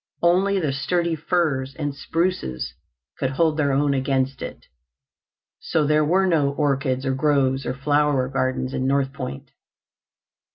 Only 0.23 0.59
the 0.59 0.73
sturdy 0.73 1.13
firs 1.13 1.75
and 1.75 1.93
spruces 1.93 2.73
could 3.19 3.29
hold 3.29 3.55
their 3.57 3.71
own 3.71 3.93
against 3.93 4.41
it. 4.41 4.65
So 5.59 5.85
there 5.85 6.03
were 6.03 6.25
no 6.25 6.53
orchards 6.55 7.05
or 7.05 7.13
groves 7.13 7.67
or 7.67 7.75
flower 7.75 8.27
gardens 8.27 8.73
in 8.73 8.87
North 8.87 9.13
Point. 9.13 9.51